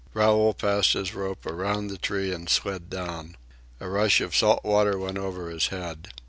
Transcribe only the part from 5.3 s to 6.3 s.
his head.